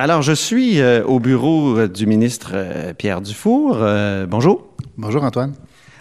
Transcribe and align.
Alors, 0.00 0.22
je 0.22 0.32
suis 0.32 0.80
euh, 0.80 1.02
au 1.02 1.18
bureau 1.18 1.88
du 1.88 2.06
ministre 2.06 2.52
euh, 2.54 2.94
Pierre 2.94 3.20
Dufour. 3.20 3.78
Euh, 3.80 4.26
bonjour. 4.26 4.64
Bonjour, 4.96 5.24
Antoine. 5.24 5.54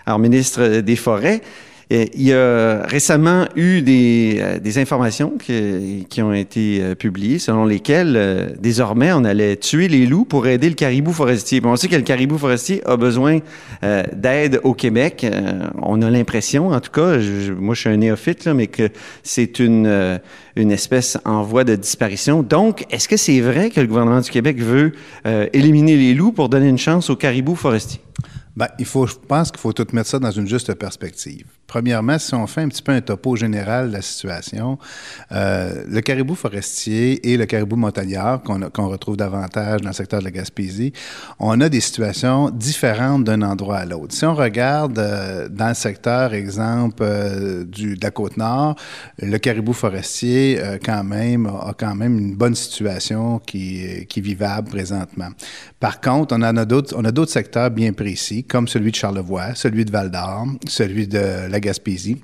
Alors, 0.06 0.20
ministre 0.20 0.82
des 0.82 0.96
Forêts. 0.96 1.42
Il 1.90 2.22
y 2.22 2.34
a 2.34 2.82
récemment 2.86 3.46
eu 3.56 3.82
des, 3.82 4.40
euh, 4.42 4.60
des 4.60 4.78
informations 4.78 5.38
qui, 5.38 6.06
qui, 6.10 6.22
ont 6.22 6.34
été 6.34 6.82
euh, 6.82 6.96
publiées 6.96 7.40
selon 7.40 7.64
lesquelles 7.64 8.16
euh, 8.18 8.50
désormais 8.60 9.14
on 9.14 9.24
allait 9.24 9.56
tuer 9.56 9.88
les 9.88 10.06
loups 10.06 10.26
pour 10.26 10.48
aider 10.48 10.68
le 10.68 10.76
caribou 10.76 11.14
forestier. 11.14 11.62
Bon, 11.62 11.72
on 11.72 11.76
sait 11.78 11.88
que 11.88 11.96
le 11.96 12.02
caribou 12.02 12.38
forestier 12.38 12.86
a 12.86 12.98
besoin 12.98 13.40
d'aide 14.14 14.60
au 14.64 14.74
Québec. 14.74 15.26
on 15.82 16.02
a 16.02 16.10
l'impression, 16.10 16.70
en 16.70 16.80
tout 16.82 16.92
cas, 16.92 17.18
moi 17.58 17.74
je 17.74 17.80
suis 17.80 17.90
un 17.90 17.98
néophyte, 17.98 18.46
là, 18.46 18.54
mais 18.54 18.68
que 18.68 18.90
c'est 19.24 19.60
une, 19.60 20.20
une 20.56 20.72
espèce 20.72 21.18
en 21.26 21.44
voie 21.44 21.64
de 21.64 21.76
disparition. 21.76 22.44
Donc, 22.44 22.86
est-ce 22.90 23.08
que 23.08 23.18
c'est 23.18 23.40
vrai 23.40 23.70
que 23.70 23.80
le 23.80 23.88
gouvernement 23.88 24.22
du 24.22 24.30
Québec 24.30 24.60
veut 24.60 24.94
éliminer 25.54 25.96
les 25.96 26.14
loups 26.14 26.32
pour 26.32 26.50
donner 26.50 26.68
une 26.68 26.78
chance 26.78 27.10
au 27.10 27.16
caribou 27.16 27.56
forestier? 27.56 28.02
Bien, 28.56 28.68
il 28.80 28.86
faut, 28.86 29.06
je 29.06 29.16
pense 29.28 29.52
qu'il 29.52 29.60
faut 29.60 29.74
tout 29.74 29.88
mettre 29.94 30.10
ça 30.10 30.20
dans 30.20 30.32
une 30.32 30.48
juste 30.48 30.74
perspective. 30.74 31.46
Premièrement, 31.68 32.18
si 32.18 32.34
on 32.34 32.48
fait 32.48 32.62
un 32.62 32.70
petit 32.70 32.82
peu 32.82 32.94
un 32.94 33.02
topo 33.02 33.36
général 33.36 33.90
de 33.90 33.94
la 33.94 34.02
situation, 34.02 34.80
euh, 35.34 35.84
le 35.86 36.00
caribou 36.00 36.34
forestier 36.34 37.30
et 37.30 37.36
le 37.36 37.46
caribou 37.46 37.76
montagnard, 37.76 38.42
qu'on 38.42 38.88
retrouve 38.88 39.18
davantage 39.18 39.82
dans 39.82 39.90
le 39.90 39.94
secteur 39.94 40.20
de 40.20 40.24
la 40.24 40.32
Gaspésie, 40.32 40.94
on 41.40 41.60
a 41.60 41.68
des 41.68 41.82
situations 41.82 42.50
différentes 42.52 43.26
d'un 43.26 43.42
endroit 43.42 43.80
à 43.80 43.86
l'autre. 43.86 44.14
Si 44.14 44.24
on 44.26 44.34
regarde 44.34 44.98
euh, 44.98 45.50
dans 45.50 45.68
le 45.68 45.74
secteur, 45.74 46.34
exemple, 46.34 47.04
euh, 47.04 47.66
du, 47.66 47.98
de 47.98 48.04
la 48.04 48.12
Côte-Nord, 48.12 48.78
le 49.22 49.38
caribou 49.38 49.74
forestier, 49.74 50.60
quand 50.86 51.04
même, 51.04 51.48
a 51.48 51.74
quand 51.78 51.96
même 51.96 52.18
une 52.18 52.36
bonne 52.36 52.56
situation 52.56 53.40
qui, 53.40 53.82
est 53.82 54.20
vivable 54.20 54.70
présentement. 54.70 55.30
Par 55.80 56.02
contre, 56.02 56.36
on 56.36 56.42
en 56.42 56.58
a 56.58 56.66
d'autres, 56.66 56.96
on 56.98 57.06
a 57.06 57.12
d'autres 57.12 57.32
secteurs 57.32 57.70
bien 57.70 57.94
précis, 57.94 58.44
comme 58.44 58.68
celui 58.68 58.92
de 58.92 58.96
Charlevoix, 58.96 59.54
celui 59.54 59.86
de 59.86 59.92
Val-d'Or, 59.92 60.48
celui 60.68 61.08
de 61.08 61.48
la 61.50 61.57
Gaspésie 61.60 62.18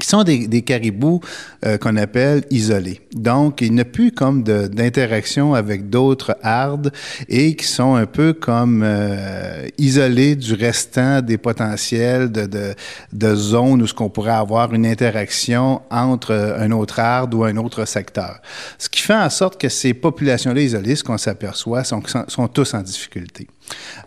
qui 0.00 0.08
sont 0.08 0.24
des, 0.24 0.62
caribous 0.62 1.20
euh, 1.64 1.78
qu'on 1.78 1.96
appelle 1.96 2.44
isolés. 2.50 3.00
Donc, 3.12 3.60
il 3.60 3.72
n'y 3.72 3.80
a 3.80 3.84
plus 3.84 4.10
comme 4.10 4.42
d'interaction 4.42 5.54
avec 5.54 5.88
d'autres 5.88 6.36
hardes 6.42 6.92
et 7.28 7.54
qui 7.54 7.66
sont 7.66 7.94
un 7.94 8.06
peu 8.06 8.32
comme 8.32 8.82
euh, 8.84 9.68
isolés 9.78 10.34
du 10.34 10.54
restant 10.54 11.22
des 11.22 11.38
potentiels 11.38 12.32
de, 12.32 13.34
zones 13.34 13.82
où 13.82 13.86
ce 13.86 13.94
qu'on 13.94 14.10
pourrait 14.10 14.32
avoir 14.32 14.74
une 14.74 14.84
interaction 14.84 15.82
entre 15.90 16.32
un 16.58 16.72
autre 16.72 16.98
arde 16.98 17.32
ou 17.32 17.44
un 17.44 17.56
autre 17.56 17.84
secteur. 17.84 18.40
Ce 18.78 18.88
qui 18.88 19.00
fait 19.00 19.14
en 19.14 19.30
sorte 19.30 19.60
que 19.60 19.68
ces 19.68 19.94
populations-là 19.94 20.60
isolées, 20.60 20.96
ce 20.96 21.04
qu'on 21.04 21.18
s'aperçoit, 21.18 21.84
sont 21.84 22.48
tous 22.48 22.74
en 22.74 22.82
difficulté 22.82 23.46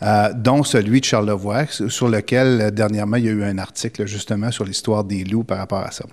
euh, 0.03 0.33
dont 0.33 0.63
celui 0.63 1.02
de 1.02 1.05
Charlevoix, 1.05 1.66
sur 1.66 2.08
lequel 2.08 2.61
euh, 2.61 2.72
dernièrement 2.72 3.17
il 3.17 3.25
y 3.25 3.30
a 3.30 3.31
eu 3.31 3.44
un 3.44 3.58
article 3.58 4.05
justement 4.05 4.52
sur 4.52 4.64
l'histoire 4.64 5.03
des 5.03 5.23
loups 5.23 5.44
par 5.44 5.58
rapport 5.58 5.80
à 5.80 5.91
ça. 5.91 6.05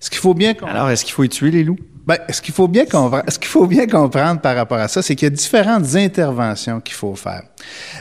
Ce 0.00 0.08
qu'il 0.08 0.20
faut 0.20 0.34
bien 0.34 0.54
Alors, 0.62 0.88
est-ce 0.90 1.04
qu'il 1.04 1.12
faut 1.12 1.24
y 1.24 1.28
tuer 1.28 1.50
les 1.50 1.64
loups? 1.64 1.78
Ben, 2.06 2.16
ce 2.30 2.40
qu'il 2.40 2.54
faut 2.54 2.66
bien 2.66 2.84
ce 3.28 3.38
qu'il 3.38 3.48
faut 3.48 3.66
bien 3.66 3.86
comprendre 3.86 4.40
par 4.40 4.56
rapport 4.56 4.78
à 4.78 4.88
ça, 4.88 5.02
c'est 5.02 5.14
qu'il 5.14 5.26
y 5.26 5.32
a 5.32 5.34
différentes 5.34 5.94
interventions 5.94 6.80
qu'il 6.80 6.94
faut 6.94 7.14
faire. 7.14 7.42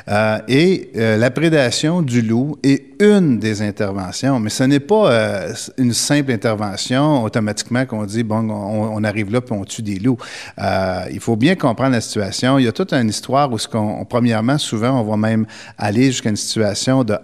Euh, 0.07 0.39
et 0.47 0.89
euh, 0.95 1.17
la 1.17 1.29
prédation 1.31 2.01
du 2.01 2.21
loup 2.21 2.57
est 2.63 2.85
une 3.01 3.39
des 3.39 3.61
interventions, 3.61 4.39
mais 4.39 4.49
ce 4.49 4.63
n'est 4.63 4.79
pas 4.79 5.11
euh, 5.11 5.53
une 5.77 5.93
simple 5.93 6.31
intervention 6.31 7.23
automatiquement 7.23 7.85
qu'on 7.85 8.05
dit 8.05 8.23
bon, 8.23 8.49
on, 8.49 9.03
arrive 9.03 9.31
là 9.31 9.41
puis 9.41 9.53
on 9.53 9.63
tue 9.65 9.81
des 9.81 9.99
loups. 9.99 10.17
Il 11.11 11.19
faut 11.19 11.35
bien 11.35 11.55
comprendre 11.55 11.91
la 11.91 12.01
situation. 12.01 12.57
Il 12.57 12.65
y 12.65 12.67
a 12.67 12.71
toute 12.71 12.93
une 12.93 13.09
histoire 13.09 13.51
où, 13.51 13.57
ce 13.57 13.67
qu'on, 13.67 14.05
premièrement, 14.05 14.57
souvent, 14.57 14.99
on 14.99 15.03
va 15.03 15.17
même 15.17 15.45
aller 15.77 16.05
jusqu'à 16.05 16.29
une 16.29 16.35
situation 16.35 17.03
de 17.03 17.17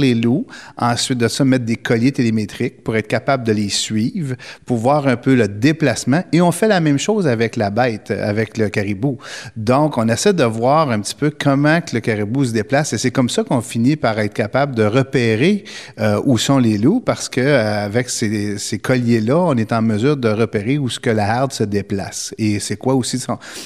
les 0.00 0.14
loups, 0.14 0.46
ensuite 0.76 1.18
de 1.18 1.28
ça 1.28 1.44
mettre 1.44 1.64
des 1.64 1.76
colliers 1.76 2.12
télémétriques 2.12 2.82
pour 2.82 2.96
être 2.96 3.08
capable 3.08 3.44
de 3.44 3.52
les 3.52 3.68
suivre, 3.68 4.34
pour 4.66 4.78
voir 4.78 5.06
un 5.06 5.16
peu 5.16 5.34
le 5.34 5.48
déplacement. 5.48 5.93
Et 6.32 6.40
on 6.40 6.52
fait 6.52 6.68
la 6.68 6.80
même 6.80 6.98
chose 6.98 7.26
avec 7.26 7.56
la 7.56 7.70
bête, 7.70 8.10
avec 8.10 8.58
le 8.58 8.68
caribou. 8.68 9.18
Donc, 9.56 9.98
on 9.98 10.08
essaie 10.08 10.32
de 10.32 10.44
voir 10.44 10.90
un 10.90 11.00
petit 11.00 11.14
peu 11.14 11.30
comment 11.30 11.80
que 11.80 11.94
le 11.94 12.00
caribou 12.00 12.44
se 12.44 12.52
déplace. 12.52 12.92
Et 12.92 12.98
c'est 12.98 13.10
comme 13.10 13.28
ça 13.28 13.44
qu'on 13.44 13.60
finit 13.60 13.96
par 13.96 14.18
être 14.18 14.34
capable 14.34 14.74
de 14.74 14.84
repérer 14.84 15.64
euh, 16.00 16.20
où 16.24 16.38
sont 16.38 16.58
les 16.58 16.78
loups, 16.78 17.00
parce 17.00 17.28
que 17.28 17.40
euh, 17.40 17.84
avec 17.84 18.10
ces, 18.10 18.78
colliers-là, 18.82 19.38
on 19.38 19.56
est 19.56 19.72
en 19.72 19.82
mesure 19.82 20.16
de 20.16 20.28
repérer 20.28 20.78
où 20.78 20.88
ce 20.88 21.00
que 21.00 21.10
la 21.10 21.30
harde 21.30 21.52
se 21.52 21.64
déplace. 21.64 22.34
Et 22.38 22.60
c'est 22.60 22.76
quoi 22.76 22.94
aussi 22.94 23.18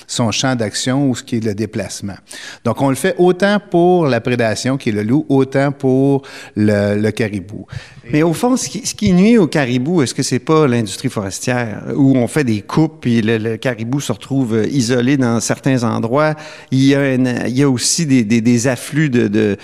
son, 0.07 0.31
champ 0.31 0.55
d'action 0.55 1.09
ou 1.09 1.17
ce 1.17 1.23
qui 1.23 1.37
est 1.37 1.45
le 1.45 1.55
déplacement. 1.55 2.17
Donc, 2.65 2.81
on 2.83 2.91
le 2.91 2.97
fait 2.97 3.15
autant 3.19 3.59
pour 3.71 4.07
la 4.07 4.21
prédation, 4.21 4.77
qui 4.77 4.91
est 4.91 4.93
le 4.93 5.03
loup, 5.03 5.25
autant 5.29 5.73
pour 5.73 6.23
le, 6.57 7.11
caribou. 7.11 7.67
Mais 8.13 8.23
au 8.23 8.35
fond, 8.35 8.57
ce 8.57 8.69
qui, 8.69 8.87
ce 8.87 8.95
qui 8.95 9.13
nuit 9.13 9.39
au 9.39 9.47
caribou, 9.47 10.03
est-ce 10.03 10.15
que 10.15 10.23
c'est 10.23 10.39
pas 10.39 10.67
l'industrie 10.67 11.09
forestière 11.09 11.83
où 12.09 12.17
on 12.17 12.27
fait 12.27 12.45
des 12.45 12.63
coupes 12.63 13.07
et 13.07 13.21
le, 13.21 13.57
caribou 13.57 14.01
se 14.01 14.13
retrouve 14.13 14.55
euh, 14.55 14.67
isolé 14.67 15.17
dans 15.17 15.41
certains 15.41 15.85
endroits? 15.85 16.35
Il 16.71 16.85
y 16.85 16.95
a, 16.95 17.71
aussi 17.71 18.07
des, 18.07 18.67
afflux 18.67 19.11
de, 19.11 19.59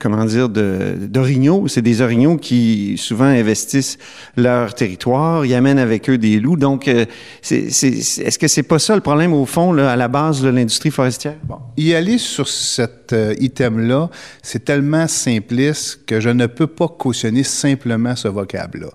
comment 0.00 0.24
dire, 0.24 0.48
d'orignaux. 0.48 1.68
C'est 1.68 1.82
des 1.82 2.00
orignaux 2.00 2.36
qui 2.36 2.96
souvent 2.96 3.24
investissent 3.24 3.98
leur 4.36 4.74
territoire, 4.74 5.44
ils 5.44 5.54
amènent 5.54 5.78
avec 5.78 6.08
eux 6.08 6.18
des 6.18 6.40
loups. 6.40 6.56
Donc, 6.56 6.88
euh, 6.88 7.04
c'est, 7.42 7.70
c'est, 7.70 7.88
est-ce 7.88 8.38
que 8.38 8.48
c'est 8.48 8.62
pas 8.62 8.78
ça 8.78 8.94
le 8.94 9.02
problème 9.02 9.32
au 9.32 9.46
fond, 9.46 9.72
là, 9.72 9.90
à 9.90 9.96
la 9.96 10.08
base 10.08 10.40
de 10.42 10.48
l'industrie 10.48 10.90
forestière? 10.90 11.36
Bon. 11.44 11.58
Y 11.76 11.94
aller 11.94 12.18
sur 12.18 12.48
cet 12.48 13.12
euh, 13.12 13.34
item-là, 13.38 14.08
c'est 14.42 14.64
tellement 14.64 15.06
simpliste 15.06 16.04
que 16.06 16.20
je 16.20 16.30
ne 16.30 16.46
peux 16.46 16.66
pas 16.66 16.88
cautionner 16.88 17.42
simplement 17.42 18.16
ce 18.16 18.28
vocable-là. 18.28 18.88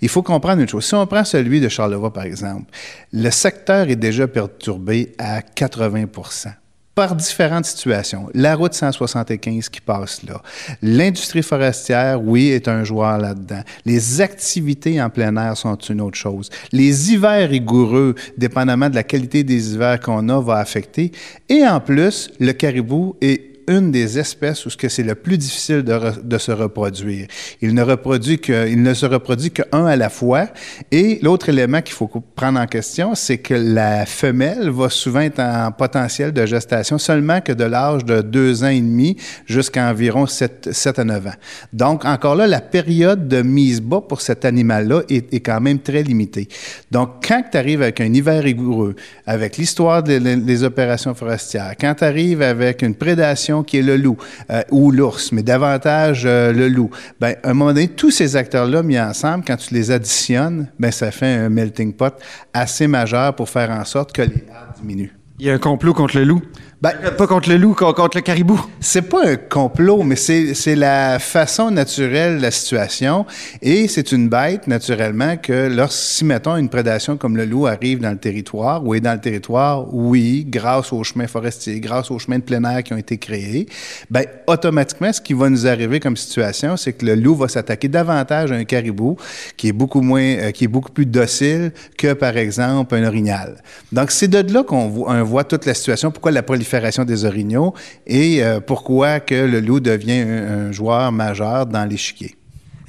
Il 0.00 0.08
faut 0.08 0.22
comprendre 0.22 0.62
une 0.62 0.68
chose. 0.68 0.84
Si 0.84 0.94
on 0.94 1.06
prend 1.06 1.24
celui 1.24 1.60
de 1.60 1.68
Charlevoix, 1.68 2.12
par 2.20 2.26
exemple, 2.26 2.70
le 3.14 3.30
secteur 3.30 3.88
est 3.88 3.96
déjà 3.96 4.28
perturbé 4.28 5.14
à 5.16 5.40
80% 5.40 6.52
par 6.94 7.16
différentes 7.16 7.64
situations. 7.64 8.28
La 8.34 8.56
route 8.56 8.74
175 8.74 9.70
qui 9.70 9.80
passe 9.80 10.22
là. 10.24 10.42
L'industrie 10.82 11.42
forestière, 11.42 12.22
oui, 12.22 12.48
est 12.48 12.68
un 12.68 12.84
joueur 12.84 13.16
là-dedans. 13.16 13.62
Les 13.86 14.20
activités 14.20 15.00
en 15.00 15.08
plein 15.08 15.34
air 15.38 15.56
sont 15.56 15.76
une 15.76 16.02
autre 16.02 16.18
chose. 16.18 16.50
Les 16.72 17.10
hivers 17.10 17.48
rigoureux, 17.48 18.14
dépendamment 18.36 18.90
de 18.90 18.96
la 18.96 19.02
qualité 19.02 19.42
des 19.42 19.72
hivers 19.72 19.98
qu'on 19.98 20.28
a, 20.28 20.42
va 20.42 20.56
affecter. 20.56 21.12
Et 21.48 21.66
en 21.66 21.80
plus, 21.80 22.30
le 22.38 22.52
caribou 22.52 23.16
est 23.22 23.49
une 23.70 23.92
des 23.92 24.18
espèces 24.18 24.66
où 24.66 24.70
c'est 24.70 25.02
le 25.04 25.14
plus 25.14 25.38
difficile 25.38 25.84
de, 25.84 26.38
se 26.38 26.50
reproduire. 26.50 27.28
Il 27.62 27.72
ne 27.72 27.82
reproduit 27.82 28.40
que, 28.40 28.68
il 28.68 28.82
ne 28.82 28.92
se 28.94 29.06
reproduit 29.06 29.52
qu'un 29.52 29.86
à 29.86 29.96
la 29.96 30.10
fois. 30.10 30.48
Et 30.90 31.20
l'autre 31.22 31.50
élément 31.50 31.80
qu'il 31.80 31.94
faut 31.94 32.08
prendre 32.08 32.58
en 32.58 32.66
question, 32.66 33.14
c'est 33.14 33.38
que 33.38 33.54
la 33.54 34.06
femelle 34.06 34.70
va 34.70 34.90
souvent 34.90 35.20
être 35.20 35.38
en 35.38 35.70
potentiel 35.70 36.32
de 36.32 36.44
gestation 36.46 36.98
seulement 36.98 37.40
que 37.40 37.52
de 37.52 37.62
l'âge 37.62 38.04
de 38.04 38.22
deux 38.22 38.64
ans 38.64 38.68
et 38.68 38.80
demi 38.80 39.16
jusqu'à 39.46 39.88
environ 39.88 40.26
7, 40.26 40.70
7 40.72 40.98
à 40.98 41.04
9 41.04 41.26
ans. 41.28 41.30
Donc, 41.72 42.04
encore 42.04 42.34
là, 42.34 42.48
la 42.48 42.60
période 42.60 43.28
de 43.28 43.42
mise 43.42 43.80
bas 43.80 44.00
pour 44.00 44.20
cet 44.20 44.44
animal-là 44.44 45.02
est, 45.08 45.40
quand 45.40 45.60
même 45.60 45.78
très 45.78 46.02
limitée. 46.02 46.48
Donc, 46.90 47.24
quand 47.26 47.44
tu 47.52 47.56
arrives 47.56 47.82
avec 47.82 48.00
un 48.00 48.12
hiver 48.12 48.42
rigoureux, 48.42 48.96
avec 49.26 49.56
l'histoire 49.56 50.02
des 50.02 50.64
opérations 50.64 51.14
forestières, 51.14 51.74
quand 51.80 51.94
tu 51.94 52.04
arrives 52.04 52.42
avec 52.42 52.82
une 52.82 52.96
prédation 52.96 53.59
qui 53.62 53.78
est 53.78 53.82
le 53.82 53.96
loup 53.96 54.16
euh, 54.50 54.62
ou 54.70 54.90
l'ours, 54.90 55.32
mais 55.32 55.42
davantage 55.42 56.22
euh, 56.24 56.52
le 56.52 56.68
loup. 56.68 56.90
Ben, 57.20 57.36
à 57.42 57.50
un 57.50 57.54
moment 57.54 57.72
donné, 57.72 57.88
tous 57.88 58.10
ces 58.10 58.36
acteurs-là 58.36 58.82
mis 58.82 58.98
ensemble, 58.98 59.44
quand 59.46 59.56
tu 59.56 59.74
les 59.74 59.90
additionnes, 59.90 60.68
ben, 60.78 60.90
ça 60.90 61.10
fait 61.10 61.26
un 61.26 61.48
melting 61.48 61.92
pot 61.92 62.14
assez 62.52 62.86
majeur 62.86 63.34
pour 63.34 63.48
faire 63.48 63.70
en 63.70 63.84
sorte 63.84 64.12
que 64.12 64.22
les 64.22 64.44
diminuent. 64.80 65.12
Il 65.38 65.46
y 65.46 65.50
a 65.50 65.54
un 65.54 65.58
complot 65.58 65.94
contre 65.94 66.18
le 66.18 66.24
loup? 66.24 66.42
Ben, 66.82 66.94
pas 67.18 67.26
contre 67.26 67.50
le 67.50 67.58
loup, 67.58 67.74
contre 67.74 68.16
le 68.16 68.22
caribou. 68.22 68.58
C'est 68.80 69.02
pas 69.02 69.26
un 69.26 69.36
complot, 69.36 70.02
mais 70.02 70.16
c'est 70.16 70.74
la 70.74 71.18
façon 71.18 71.70
naturelle 71.70 72.38
de 72.38 72.42
la 72.42 72.50
situation. 72.50 73.26
Et 73.60 73.86
c'est 73.86 74.12
une 74.12 74.30
bête, 74.30 74.66
naturellement, 74.66 75.36
que 75.36 75.68
lorsque, 75.68 76.22
mettons, 76.22 76.56
une 76.56 76.70
prédation 76.70 77.18
comme 77.18 77.36
le 77.36 77.44
loup 77.44 77.66
arrive 77.66 78.00
dans 78.00 78.12
le 78.12 78.16
territoire, 78.16 78.82
ou 78.82 78.94
est 78.94 79.00
dans 79.00 79.12
le 79.12 79.20
territoire, 79.20 79.92
oui, 79.92 80.46
grâce 80.48 80.90
aux 80.94 81.04
chemins 81.04 81.26
forestiers, 81.26 81.80
grâce 81.80 82.10
aux 82.10 82.18
chemins 82.18 82.38
de 82.38 82.44
plein 82.44 82.64
air 82.64 82.82
qui 82.82 82.94
ont 82.94 82.98
été 82.98 83.18
créés, 83.18 83.66
ben, 84.10 84.24
automatiquement, 84.46 85.12
ce 85.12 85.20
qui 85.20 85.34
va 85.34 85.50
nous 85.50 85.66
arriver 85.66 86.00
comme 86.00 86.16
situation, 86.16 86.78
c'est 86.78 86.94
que 86.94 87.04
le 87.04 87.14
loup 87.14 87.34
va 87.34 87.48
s'attaquer 87.48 87.88
davantage 87.88 88.52
à 88.52 88.54
un 88.54 88.64
caribou 88.64 89.18
qui 89.58 89.68
est 89.68 89.72
beaucoup 89.72 90.00
moins, 90.00 90.22
euh, 90.22 90.50
qui 90.50 90.64
est 90.64 90.68
beaucoup 90.68 90.92
plus 90.92 91.04
docile 91.04 91.72
que, 91.98 92.14
par 92.14 92.38
exemple, 92.38 92.94
un 92.94 93.06
orignal. 93.06 93.62
Donc, 93.92 94.10
c'est 94.10 94.28
de 94.28 94.50
là 94.50 94.62
qu'on 94.62 94.88
voit, 94.88 95.22
voit 95.24 95.44
toute 95.44 95.66
la 95.66 95.74
situation. 95.74 96.10
Pourquoi 96.10 96.30
la 96.30 96.42
prolifération 96.42 96.69
des 97.06 97.24
orignaux 97.24 97.74
et 98.06 98.42
euh, 98.42 98.60
pourquoi 98.60 99.20
que 99.20 99.34
le 99.34 99.60
loup 99.60 99.80
devient 99.80 100.20
un, 100.20 100.68
un 100.68 100.72
joueur 100.72 101.12
majeur 101.12 101.66
dans 101.66 101.84
l'échiquier. 101.84 102.36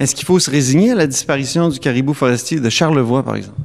Est-ce 0.02 0.16
qu'il 0.16 0.24
faut 0.24 0.40
se 0.40 0.50
résigner 0.50 0.90
à 0.90 0.94
la 0.96 1.06
disparition 1.06 1.68
du 1.68 1.78
caribou 1.78 2.12
forestier 2.12 2.58
de 2.58 2.68
Charlevoix, 2.68 3.22
par 3.22 3.36
exemple? 3.36 3.60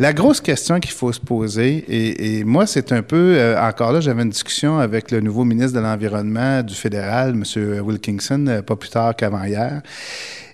La 0.00 0.12
grosse 0.12 0.40
question 0.40 0.80
qu'il 0.80 0.90
faut 0.90 1.12
se 1.12 1.20
poser, 1.20 1.84
et, 1.88 2.42
moi, 2.42 2.66
c'est 2.66 2.90
un 2.90 3.02
peu, 3.02 3.36
euh, 3.36 3.56
encore 3.62 3.92
là, 3.92 4.00
j'avais 4.00 4.22
une 4.22 4.30
discussion 4.30 4.78
avec 4.78 5.12
le 5.12 5.20
nouveau 5.20 5.44
ministre 5.44 5.76
de 5.76 5.80
l'Environnement 5.80 6.64
du 6.64 6.74
fédéral, 6.74 7.36
M. 7.36 7.80
Wilkinson, 7.84 8.46
euh, 8.48 8.62
pas 8.62 8.74
plus 8.74 8.90
tard 8.90 9.14
qu'avant 9.14 9.44
hier. 9.44 9.80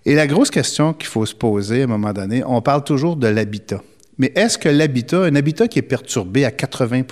Et 0.04 0.14
la 0.14 0.26
grosse 0.26 0.50
question 0.50 0.92
qu'il 0.92 1.08
faut 1.08 1.24
se 1.24 1.34
poser 1.34 1.80
à 1.80 1.84
un 1.84 1.86
moment 1.86 2.12
donné, 2.12 2.42
on 2.44 2.60
parle 2.60 2.84
toujours 2.84 3.16
de 3.16 3.28
l'habitat. 3.28 3.80
Mais 4.18 4.32
est-ce 4.36 4.58
que 4.58 4.68
l'habitat, 4.68 5.22
un 5.22 5.34
habitat 5.34 5.66
qui 5.66 5.78
est 5.78 5.82
perturbé 5.82 6.44
à 6.44 6.50
80 6.50 7.04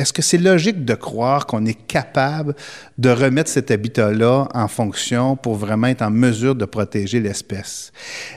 est-ce 0.00 0.14
que 0.14 0.22
c'est 0.22 0.38
logique 0.38 0.86
de 0.86 0.94
croire 0.94 1.44
qu'on 1.44 1.66
est 1.66 1.74
capable 1.86 2.54
de 2.96 3.10
remettre 3.10 3.50
cet 3.50 3.70
habitat-là 3.70 4.48
en 4.54 4.66
fonction 4.66 5.36
pour 5.36 5.56
vraiment 5.56 5.88
être 5.88 6.00
en 6.00 6.10
mesure 6.10 6.54
de 6.54 6.64
protéger 6.64 7.20
l'espèce? 7.20 7.92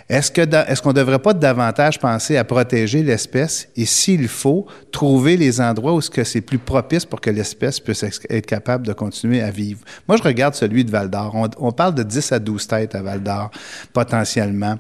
Est-ce 0.10 0.82
qu'on 0.82 0.90
ne 0.90 0.94
devrait 0.94 1.20
pas 1.20 1.34
davantage 1.34 2.00
penser 2.00 2.36
à 2.36 2.44
protéger 2.44 3.02
l'espèce 3.02 3.70
et 3.78 3.86
s'il 3.86 4.28
faut 4.28 4.68
trouver 4.92 5.38
les 5.38 5.62
endroits 5.62 5.94
où 5.94 6.02
c'est 6.02 6.42
plus 6.42 6.58
propice 6.58 7.06
pour 7.06 7.22
que 7.22 7.30
l'espèce 7.30 7.80
puisse 7.80 8.04
être 8.04 8.46
capable 8.46 8.86
de 8.86 8.92
continuer 8.92 9.42
à 9.42 9.50
vivre? 9.50 9.80
Moi, 10.08 10.18
je 10.18 10.24
regarde 10.24 10.56
celui 10.56 10.84
de 10.84 10.92
Val 10.92 11.10
d'Or. 11.10 11.34
On, 11.60 11.72
parle 11.72 11.96
de 11.96 12.04
10 12.04 12.34
à 12.34 12.40
12 12.40 12.68
têtes 12.68 12.96
à 12.96 13.02
Val 13.02 13.24
d'Or 13.24 13.52
potentiellement 13.94 14.78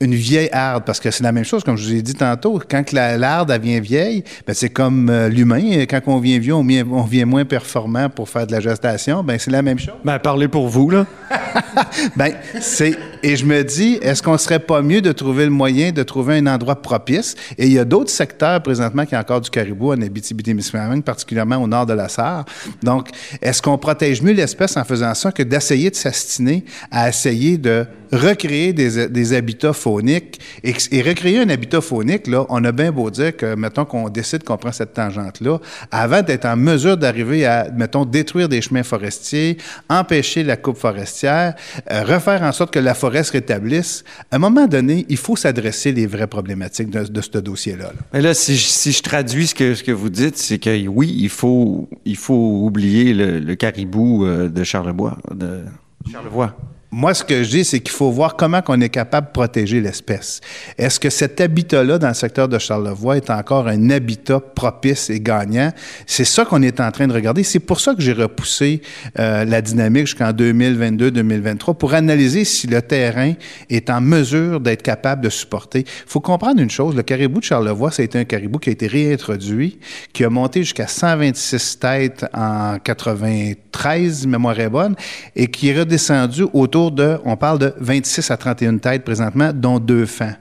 une 0.00 0.14
vieille 0.14 0.50
arde, 0.52 0.84
parce 0.84 1.00
que 1.00 1.10
c'est 1.10 1.24
la 1.24 1.32
même 1.32 1.44
chose, 1.44 1.64
comme 1.64 1.76
je 1.76 1.84
vous 1.84 1.94
ai 1.94 2.02
dit 2.02 2.14
tantôt, 2.14 2.60
quand 2.68 2.92
l'arde 2.92 3.50
devient 3.50 3.80
vieille, 3.80 4.24
ben 4.46 4.52
c'est 4.52 4.68
comme 4.68 5.08
euh, 5.08 5.28
l'humain, 5.28 5.84
quand 5.88 6.00
on 6.06 6.18
vient 6.26 6.38
vieux, 6.38 6.54
on 6.54 6.64
vient, 6.64 6.86
on 6.90 7.02
vient, 7.02 7.26
moins 7.26 7.44
performant 7.44 8.08
pour 8.08 8.28
faire 8.28 8.46
de 8.46 8.52
la 8.52 8.60
gestation, 8.60 9.22
ben 9.22 9.38
c'est 9.38 9.50
la 9.50 9.62
même 9.62 9.78
chose. 9.78 9.94
Ben 10.04 10.18
parlez 10.18 10.48
pour 10.48 10.68
vous, 10.68 10.90
là. 10.90 11.06
ben, 12.16 12.32
c'est... 12.60 12.96
Et 13.22 13.36
je 13.36 13.44
me 13.44 13.62
dis, 13.62 13.98
est-ce 14.02 14.22
qu'on 14.22 14.38
serait 14.38 14.58
pas 14.58 14.82
mieux 14.82 15.00
de 15.00 15.12
trouver 15.12 15.44
le 15.44 15.50
moyen 15.50 15.92
de 15.92 16.02
trouver 16.02 16.36
un 16.36 16.46
endroit 16.46 16.76
propice? 16.76 17.34
Et 17.58 17.66
il 17.66 17.72
y 17.72 17.78
a 17.78 17.84
d'autres 17.84 18.10
secteurs 18.10 18.62
présentement 18.62 19.06
qui 19.06 19.16
ont 19.16 19.18
encore 19.18 19.40
du 19.40 19.50
caribou 19.50 19.92
en 19.92 20.00
Abitibi-Témiscamingue, 20.00 21.02
particulièrement 21.02 21.56
au 21.56 21.66
nord 21.66 21.86
de 21.86 21.92
la 21.92 22.08
Sarre. 22.08 22.44
Donc, 22.82 23.08
est-ce 23.40 23.62
qu'on 23.62 23.78
protège 23.78 24.22
mieux 24.22 24.32
l'espèce 24.32 24.76
en 24.76 24.84
faisant 24.84 25.14
ça 25.14 25.32
que 25.32 25.42
d'essayer 25.42 25.90
de 25.90 25.96
s'astiner 25.96 26.64
à 26.90 27.08
essayer 27.08 27.58
de 27.58 27.86
recréer 28.12 28.72
des, 28.72 29.32
habitats 29.34 29.72
fauniques? 29.72 30.40
Et, 30.62 30.74
et, 30.92 31.02
recréer 31.02 31.40
un 31.40 31.48
habitat 31.48 31.80
faunique, 31.80 32.26
là, 32.26 32.44
on 32.48 32.62
a 32.64 32.72
bien 32.72 32.92
beau 32.92 33.10
dire 33.10 33.36
que, 33.36 33.54
mettons 33.54 33.84
qu'on 33.84 34.08
décide 34.08 34.44
qu'on 34.44 34.56
prend 34.56 34.72
cette 34.72 34.94
tangente-là, 34.94 35.58
avant 35.90 36.22
d'être 36.22 36.44
en 36.44 36.56
mesure 36.56 36.96
d'arriver 36.96 37.46
à, 37.46 37.68
mettons, 37.74 38.04
détruire 38.04 38.48
des 38.48 38.60
chemins 38.60 38.82
forestiers, 38.82 39.56
empêcher 39.88 40.42
la 40.42 40.56
coupe 40.56 40.76
forestière, 40.76 41.54
euh, 41.90 42.02
refaire 42.04 42.42
en 42.42 42.52
sorte 42.52 42.72
que 42.72 42.78
la 42.78 42.94
forêt 42.94 43.05
se 43.10 43.32
rétablisse, 43.32 44.04
à 44.30 44.36
un 44.36 44.38
moment 44.38 44.66
donné, 44.66 45.06
il 45.08 45.16
faut 45.16 45.36
s'adresser 45.36 45.92
les 45.92 46.06
vraies 46.06 46.26
problématiques 46.26 46.90
de, 46.90 47.20
ce 47.20 47.38
dossier-là. 47.38 47.92
Mais 48.12 48.20
là, 48.20 48.34
si 48.34 48.56
je, 48.56 49.02
traduis 49.02 49.48
ce 49.48 49.54
que, 49.54 49.92
vous 49.92 50.10
dites, 50.10 50.36
c'est 50.36 50.58
que 50.58 50.86
oui, 50.88 51.14
il 51.18 51.28
faut, 51.28 51.88
oublier 52.28 53.14
le, 53.14 53.38
le 53.38 53.54
caribou 53.54 54.24
euh, 54.24 54.48
de 54.48 54.64
Charlevoix, 54.64 55.18
de 55.34 55.64
Charlevoix. 56.10 56.56
Moi, 56.98 57.12
ce 57.12 57.22
que 57.22 57.42
je 57.42 57.50
dis, 57.50 57.64
c'est 57.66 57.80
qu'il 57.80 57.92
faut 57.92 58.10
voir 58.10 58.36
comment 58.36 58.62
on 58.68 58.80
est 58.80 58.88
capable 58.88 59.26
de 59.26 59.32
protéger 59.32 59.82
l'espèce. 59.82 60.40
Est-ce 60.78 60.98
que 60.98 61.10
cet 61.10 61.42
habitat-là 61.42 61.98
dans 61.98 62.08
le 62.08 62.14
secteur 62.14 62.48
de 62.48 62.58
Charlevoix 62.58 63.18
est 63.18 63.28
encore 63.28 63.68
un 63.68 63.90
habitat 63.90 64.40
propice 64.40 65.10
et 65.10 65.20
gagnant? 65.20 65.74
C'est 66.06 66.24
ça 66.24 66.46
qu'on 66.46 66.62
est 66.62 66.80
en 66.80 66.90
train 66.90 67.06
de 67.06 67.12
regarder. 67.12 67.42
C'est 67.42 67.60
pour 67.60 67.80
ça 67.80 67.94
que 67.94 68.00
j'ai 68.00 68.14
repoussé 68.14 68.80
euh, 69.18 69.44
la 69.44 69.60
dynamique 69.60 70.06
jusqu'en 70.06 70.30
2022-2023 70.30 71.76
pour 71.76 71.92
analyser 71.92 72.46
si 72.46 72.66
le 72.66 72.80
terrain 72.80 73.34
est 73.68 73.90
en 73.90 74.00
mesure 74.00 74.58
d'être 74.60 74.82
capable 74.82 75.22
de 75.22 75.28
supporter. 75.28 75.80
Il 75.80 76.10
faut 76.10 76.20
comprendre 76.20 76.62
une 76.62 76.70
chose, 76.70 76.96
le 76.96 77.02
caribou 77.02 77.40
de 77.40 77.44
Charlevoix, 77.44 77.90
ça 77.90 78.00
a 78.00 78.06
été 78.06 78.18
un 78.18 78.24
caribou 78.24 78.58
qui 78.58 78.70
a 78.70 78.72
été 78.72 78.86
réintroduit, 78.86 79.78
qui 80.14 80.24
a 80.24 80.30
monté 80.30 80.62
jusqu'à 80.62 80.86
126 80.86 81.78
têtes 81.78 82.24
en 82.32 82.78
93, 82.82 84.26
mémoire 84.26 84.58
est 84.58 84.70
bonne, 84.70 84.96
et 85.34 85.48
qui 85.48 85.68
est 85.68 85.78
redescendu 85.78 86.46
autour 86.54 86.85
on 87.24 87.36
parle 87.36 87.58
de 87.58 87.74
26 87.78 88.30
à 88.30 88.36
31 88.36 88.78
têtes 88.78 89.04
présentement, 89.04 89.52
dont 89.54 89.78
deux 89.78 90.06
fans. 90.06 90.34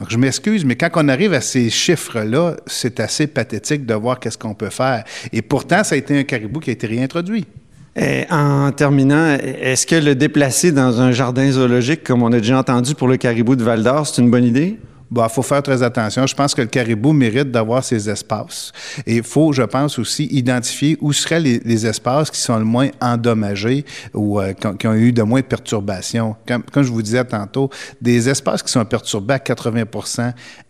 Donc, 0.00 0.10
je 0.10 0.18
m'excuse, 0.18 0.64
mais 0.64 0.74
quand 0.74 0.90
on 0.96 1.08
arrive 1.08 1.34
à 1.34 1.40
ces 1.40 1.70
chiffres-là, 1.70 2.56
c'est 2.66 2.98
assez 2.98 3.28
pathétique 3.28 3.86
de 3.86 3.94
voir 3.94 4.18
qu'est-ce 4.18 4.36
qu'on 4.36 4.54
peut 4.54 4.70
faire. 4.70 5.04
Et 5.32 5.40
pourtant, 5.40 5.84
ça 5.84 5.94
a 5.94 5.98
été 5.98 6.18
un 6.18 6.24
caribou 6.24 6.58
qui 6.60 6.70
a 6.70 6.72
été 6.72 6.86
réintroduit. 6.86 7.46
En 8.28 8.72
terminant, 8.72 9.36
est-ce 9.40 9.86
que 9.86 9.94
le 9.94 10.16
déplacer 10.16 10.72
dans 10.72 11.00
un 11.00 11.12
jardin 11.12 11.48
zoologique, 11.48 12.02
comme 12.02 12.24
on 12.24 12.32
a 12.32 12.40
déjà 12.40 12.58
entendu 12.58 12.96
pour 12.96 13.06
le 13.06 13.16
caribou 13.16 13.54
de 13.54 13.62
Val 13.62 13.84
d'Or, 13.84 14.04
c'est 14.06 14.20
une 14.20 14.30
bonne 14.30 14.44
idée? 14.44 14.78
Il 15.10 15.14
bah, 15.14 15.28
faut 15.28 15.42
faire 15.42 15.62
très 15.62 15.82
attention. 15.82 16.26
Je 16.26 16.34
pense 16.34 16.54
que 16.54 16.62
le 16.62 16.66
caribou 16.66 17.12
mérite 17.12 17.50
d'avoir 17.50 17.84
ses 17.84 18.08
espaces. 18.08 18.72
Et 19.06 19.16
il 19.16 19.22
faut, 19.22 19.52
je 19.52 19.62
pense, 19.62 19.98
aussi 19.98 20.24
identifier 20.30 20.96
où 21.00 21.12
seraient 21.12 21.40
les, 21.40 21.86
espaces 21.86 22.30
qui 22.30 22.40
sont 22.40 22.58
le 22.58 22.64
moins 22.64 22.88
endommagés 23.00 23.84
ou 24.14 24.40
euh, 24.40 24.54
qui, 24.54 24.86
ont 24.86 24.94
eu 24.94 25.12
de 25.12 25.22
moins 25.22 25.40
de 25.40 25.46
perturbations. 25.46 26.34
Comme, 26.46 26.62
je 26.76 26.90
vous 26.90 27.02
disais 27.02 27.24
tantôt, 27.24 27.68
des 28.00 28.28
espaces 28.28 28.62
qui 28.62 28.72
sont 28.72 28.84
perturbés 28.84 29.34
à 29.34 29.38
80 29.38 29.84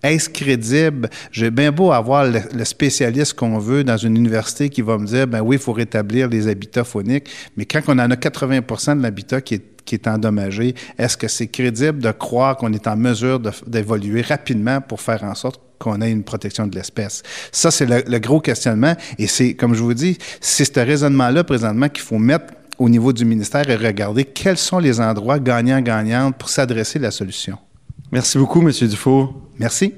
est-ce 0.02 0.28
crédible? 0.28 1.08
J'ai 1.31 1.50
bien 1.50 1.70
beau 1.70 1.92
avoir 1.92 2.25
le, 2.25 2.40
le 2.54 2.64
spécialiste 2.64 3.34
qu'on 3.34 3.58
veut 3.58 3.84
dans 3.84 3.96
une 3.96 4.16
université 4.16 4.69
qui 4.69 4.82
va 4.82 4.98
me 4.98 5.06
dire, 5.06 5.26
ben 5.26 5.40
oui, 5.40 5.56
il 5.56 5.62
faut 5.62 5.72
rétablir 5.72 6.28
les 6.28 6.48
habitats 6.48 6.84
phoniques, 6.84 7.28
mais 7.56 7.64
quand 7.64 7.81
on 7.88 7.92
en 7.92 8.10
a 8.10 8.16
80% 8.16 8.98
de 8.98 9.02
l'habitat 9.02 9.40
qui 9.40 9.54
est 9.54 9.73
qui 9.84 9.94
est 9.94 10.08
endommagé. 10.08 10.75
Est-ce 10.98 11.16
que 11.16 11.28
c'est 11.28 11.46
crédible 11.46 11.98
de 11.98 12.10
croire 12.10 12.56
qu'on 12.56 12.72
est 12.72 12.86
en 12.86 12.96
mesure 12.96 13.40
d'évoluer 13.66 14.22
rapidement 14.22 14.81
pour 14.81 15.00
faire 15.00 15.25
en 15.25 15.34
sorte 15.34 15.60
qu'on 15.78 16.00
ait 16.00 16.10
une 16.10 16.25
protection 16.25 16.66
de 16.66 16.75
l'espèce? 16.75 17.22
Ça, 17.52 17.70
c'est 17.70 17.86
le, 17.86 18.19
gros 18.19 18.40
questionnement. 18.40 18.94
Et 19.19 19.26
c'est, 19.26 19.54
comme 19.54 19.75
je 19.75 19.82
vous 19.82 19.94
dis, 19.94 20.19
c'est 20.40 20.64
ce 20.64 20.81
raisonnement-là 20.81 21.44
présentement 21.44 21.88
qu'il 21.88 22.02
faut 22.02 22.19
mettre 22.19 22.54
au 22.78 22.88
niveau 22.88 23.12
du 23.12 23.25
ministère 23.25 23.69
et 23.69 23.76
regarder 23.76 24.25
quels 24.25 24.58
sont 24.58 24.78
les 24.78 25.00
endroits 25.00 25.38
gagnants-gagnants 25.38 26.32
pour 26.32 26.48
s'adresser 26.48 26.98
à 26.98 27.02
la 27.02 27.10
solution. 27.10 27.58
Merci 28.10 28.38
beaucoup, 28.38 28.60
M. 28.60 28.70
Dufour. 28.70 29.34
Merci. 29.58 29.94